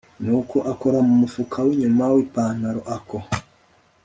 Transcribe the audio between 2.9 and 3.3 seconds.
ako